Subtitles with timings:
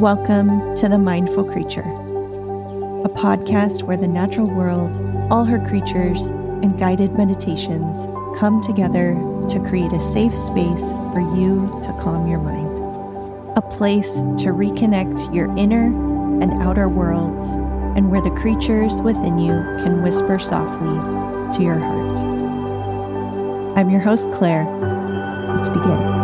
[0.00, 4.96] Welcome to The Mindful Creature, a podcast where the natural world,
[5.30, 8.06] all her creatures, and guided meditations
[8.38, 9.12] come together
[9.50, 13.58] to create a safe space for you to calm your mind.
[13.58, 15.88] A place to reconnect your inner
[16.42, 17.50] and outer worlds,
[17.94, 20.96] and where the creatures within you can whisper softly
[21.58, 22.16] to your heart.
[23.76, 24.64] I'm your host, Claire.
[25.54, 26.19] Let's begin.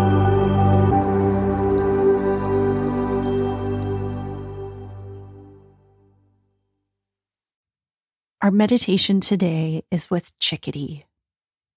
[8.47, 11.05] Our meditation today is with chickadee,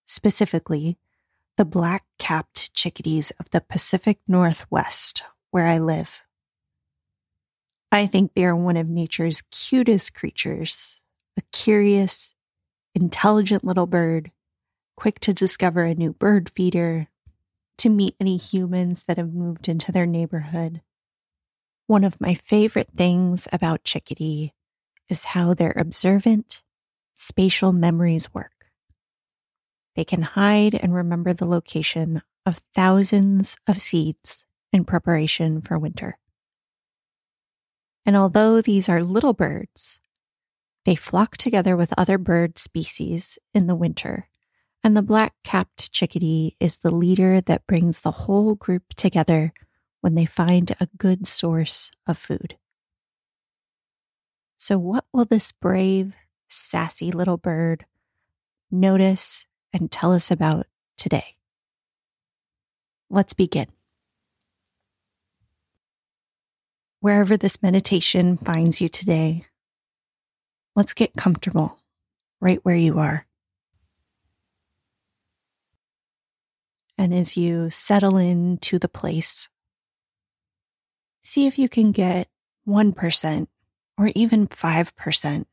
[0.06, 1.00] specifically
[1.58, 6.22] the black capped chickadees of the Pacific Northwest, where I live.
[7.92, 11.02] I think they are one of nature's cutest creatures,
[11.38, 12.36] a curious,
[12.94, 14.32] intelligent little bird,
[14.96, 17.08] quick to discover a new bird feeder,
[17.80, 20.84] to meet any humans that have moved into their neighborhood.
[21.88, 24.54] One of my favorite things about chickadee
[25.10, 26.62] is how their observant,
[27.16, 28.52] spatial memories work.
[29.96, 36.18] They can hide and remember the location of thousands of seeds in preparation for winter.
[38.06, 40.00] And although these are little birds,
[40.86, 44.30] they flock together with other bird species in the winter,
[44.84, 49.54] and the black capped chickadee is the leader that brings the whole group together
[50.02, 52.58] when they find a good source of food.
[54.62, 56.14] So, what will this brave,
[56.50, 57.86] sassy little bird
[58.70, 61.38] notice and tell us about today?
[63.10, 63.68] Let's begin.
[67.00, 69.46] Wherever this meditation finds you today,
[70.76, 71.80] let's get comfortable
[72.42, 73.26] right where you are.
[76.98, 79.48] And as you settle into the place,
[81.22, 82.28] see if you can get
[82.68, 83.48] 1%
[84.00, 85.46] or even 5%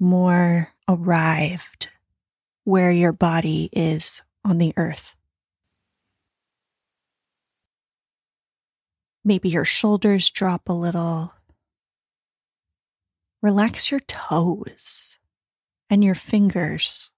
[0.00, 1.90] more arrived
[2.64, 5.14] where your body is on the earth.
[9.24, 11.34] Maybe your shoulders drop a little.
[13.42, 15.18] Relax your toes
[15.90, 17.10] and your fingers.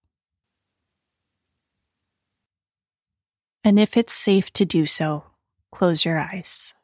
[3.62, 5.24] And if it's safe to do so,
[5.70, 6.74] close your eyes.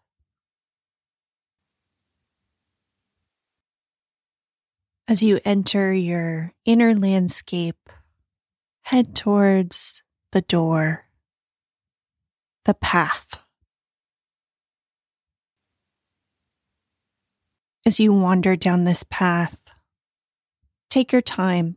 [5.11, 7.91] As you enter your inner landscape,
[8.83, 11.07] head towards the door,
[12.65, 13.43] the path.
[17.85, 19.59] As you wander down this path,
[20.89, 21.75] take your time.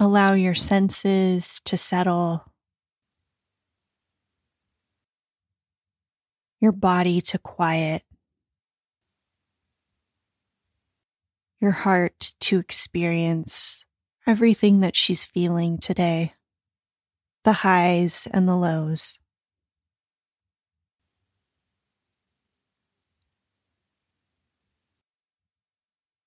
[0.00, 2.44] Allow your senses to settle,
[6.60, 8.02] your body to quiet.
[11.60, 13.84] Your heart to experience
[14.26, 16.34] everything that she's feeling today
[17.44, 19.18] the highs and the lows.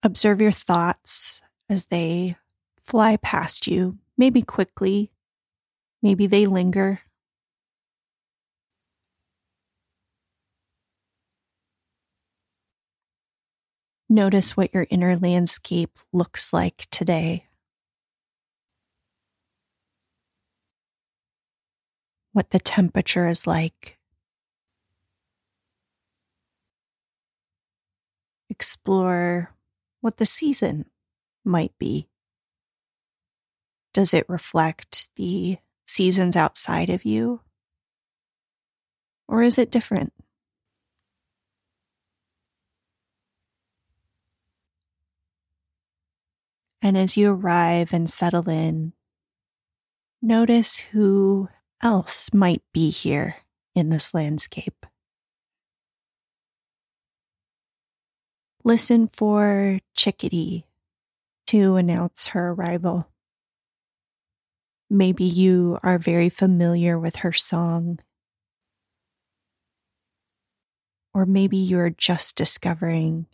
[0.02, 2.38] Observe your thoughts as they
[2.84, 5.12] fly past you, maybe quickly,
[6.02, 7.02] maybe they linger.
[14.11, 17.45] Notice what your inner landscape looks like today.
[22.33, 23.97] What the temperature is like.
[28.49, 29.55] Explore
[30.01, 30.88] what the season
[31.45, 32.09] might be.
[33.93, 35.57] Does it reflect the
[35.88, 37.39] seasons outside of you?
[39.29, 40.11] Or is it different?
[46.81, 48.93] And as you arrive and settle in,
[50.22, 51.49] notice who
[51.81, 53.35] else might be here
[53.75, 54.85] in this landscape.
[58.63, 60.66] Listen for Chickadee
[61.47, 63.09] to announce her arrival.
[64.89, 67.99] Maybe you are very familiar with her song.
[71.13, 73.25] Or maybe you're just discovering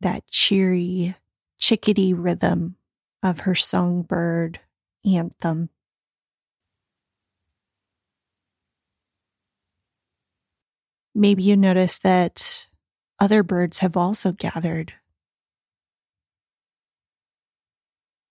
[0.00, 1.16] that cheery,
[1.62, 2.74] chickadee rhythm
[3.22, 4.58] of her songbird
[5.06, 5.68] anthem.
[11.14, 12.66] Maybe you notice that
[13.20, 14.94] other birds have also gathered.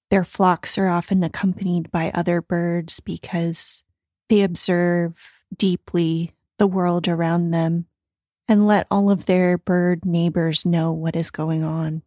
[0.10, 3.82] Their flocks are often accompanied by other birds because
[4.28, 7.86] they observe deeply the world around them
[8.50, 12.02] and let all of their bird neighbors know what is going on.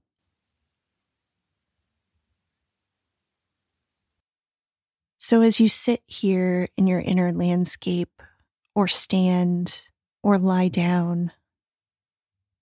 [5.26, 8.20] So, as you sit here in your inner landscape,
[8.74, 9.88] or stand,
[10.22, 11.32] or lie down,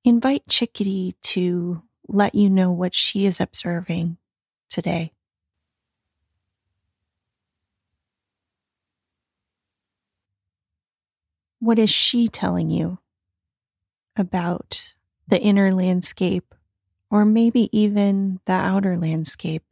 [0.04, 4.16] invite Chickadee to let you know what she is observing
[4.70, 5.12] today.
[11.58, 13.00] What is she telling you
[14.14, 14.94] about
[15.26, 16.54] the inner landscape,
[17.10, 19.64] or maybe even the outer landscape?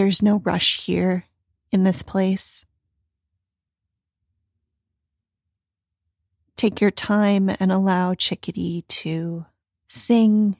[0.00, 1.26] There's no rush here
[1.70, 2.64] in this place.
[6.56, 9.44] Take your time and allow Chickadee to
[9.88, 10.56] sing,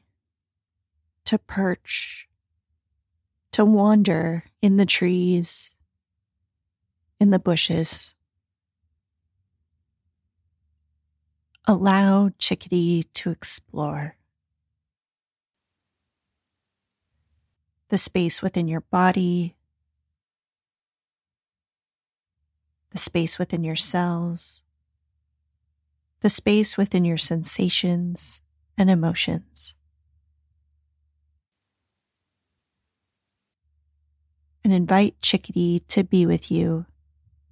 [1.24, 2.28] to perch,
[3.52, 5.74] to wander in the trees,
[7.18, 8.14] in the bushes.
[11.66, 14.16] Allow Chickadee to explore.
[17.90, 19.56] The space within your body,
[22.92, 24.62] the space within your cells,
[26.20, 28.42] the space within your sensations
[28.78, 29.74] and emotions.
[34.62, 36.86] And invite Chickadee to be with you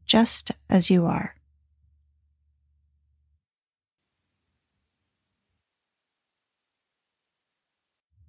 [0.07, 1.35] just as you are.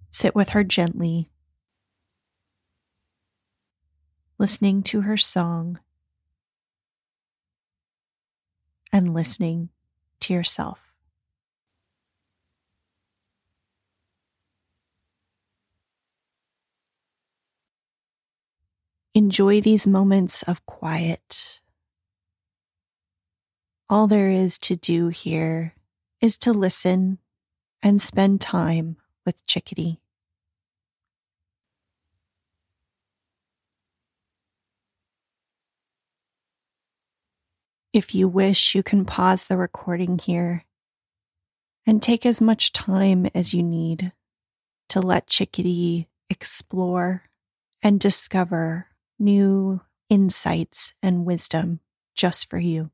[0.09, 1.29] Sit with her gently
[4.39, 5.77] listening to her song,
[8.93, 9.69] and listening
[10.21, 10.79] to yourself.
[19.13, 21.59] Enjoy these moments of quiet.
[23.89, 25.73] All there is to do here
[26.21, 27.17] is to listen
[27.83, 28.95] and spend time
[29.25, 29.99] with Chickadee.
[37.91, 40.63] If you wish, you can pause the recording here
[41.87, 44.11] and take as much time as you need
[44.89, 47.23] to let Chickadee explore
[47.81, 48.87] and discover
[49.17, 51.79] new insights and wisdom
[52.13, 52.91] just for you.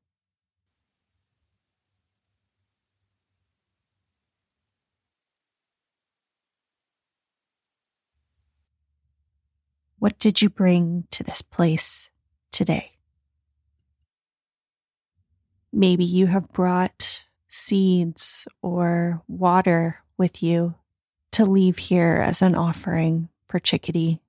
[10.00, 12.10] What did you bring to this place
[12.52, 12.95] today?
[15.78, 20.76] Maybe you have brought seeds or water with you
[21.34, 24.22] to leave here as an offering for Chickadee.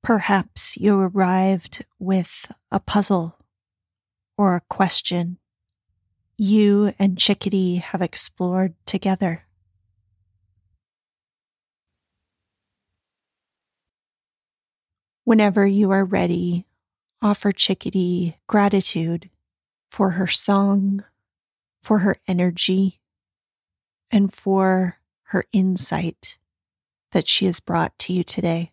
[0.00, 3.36] Perhaps you arrived with a puzzle
[4.38, 5.38] or a question
[6.38, 9.44] you and Chickadee have explored together.
[15.24, 16.64] Whenever you are ready,
[17.22, 19.30] offer Chickadee gratitude
[19.90, 21.04] for her song,
[21.82, 23.00] for her energy,
[24.10, 24.98] and for
[25.28, 26.38] her insight
[27.12, 28.72] that she has brought to you today.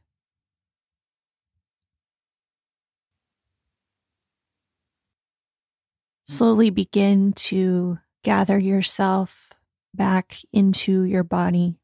[6.25, 9.51] Slowly begin to gather yourself
[9.93, 11.79] back into your body.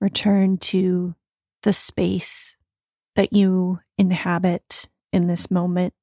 [0.00, 1.14] Return to
[1.62, 2.54] the space
[3.14, 5.94] that you inhabit in this moment.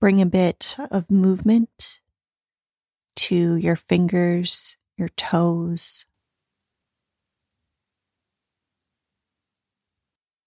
[0.00, 2.00] Bring a bit of movement
[3.16, 6.04] to your fingers, your toes.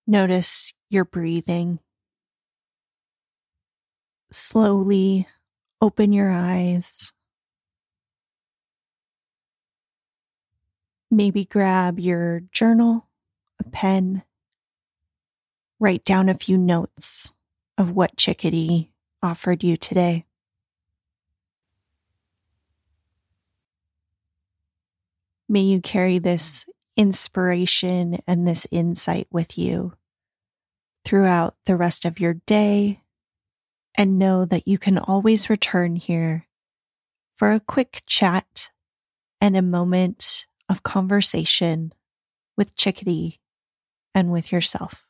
[0.08, 1.80] Notice your breathing.
[4.32, 5.28] Slowly
[5.82, 7.12] open your eyes.
[11.12, 13.08] Maybe grab your journal,
[13.60, 14.24] a pen,
[15.80, 17.34] write down a few notes
[17.78, 18.92] of what Chickadee
[19.24, 20.26] offered you today.
[25.48, 29.94] May you carry this inspiration and this insight with you
[31.04, 33.02] throughout the rest of your day
[33.96, 36.46] and know that you can always return here
[37.36, 38.70] for a quick chat
[39.42, 41.92] and a moment of conversation
[42.56, 43.40] with Chickadee
[44.14, 45.06] and with yourself.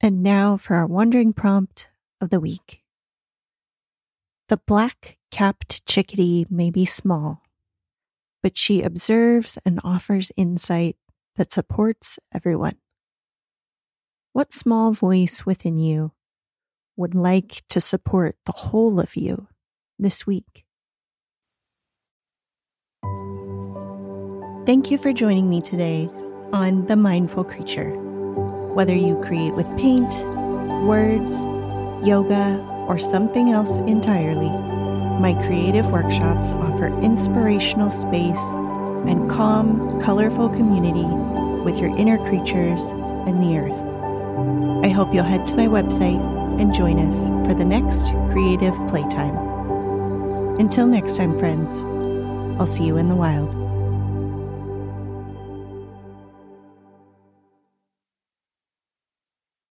[0.00, 1.88] And now for our wandering prompt
[2.20, 2.82] of the week.
[4.48, 7.42] The black capped chickadee may be small,
[8.42, 10.96] but she observes and offers insight
[11.36, 12.76] that supports everyone.
[14.32, 16.12] What small voice within you
[16.96, 19.48] would like to support the whole of you
[19.98, 20.65] this week?
[24.66, 26.10] Thank you for joining me today
[26.52, 27.90] on The Mindful Creature.
[28.74, 30.12] Whether you create with paint,
[30.84, 31.44] words,
[32.04, 32.58] yoga,
[32.88, 34.50] or something else entirely,
[35.20, 38.42] my creative workshops offer inspirational space
[39.06, 41.06] and calm, colorful community
[41.62, 42.82] with your inner creatures
[43.28, 44.84] and the earth.
[44.84, 46.20] I hope you'll head to my website
[46.60, 49.36] and join us for the next creative playtime.
[50.58, 51.84] Until next time, friends,
[52.58, 53.65] I'll see you in the wild.